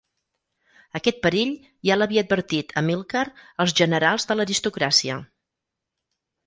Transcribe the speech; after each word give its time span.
Aquest 0.99 1.19
perill 1.25 1.51
ja 1.89 1.97
l'havia 1.99 2.23
advertit 2.25 2.73
Amílcar 2.83 3.25
als 3.65 3.77
generals 3.83 4.27
de 4.31 4.39
l'aristocràcia. 4.41 5.25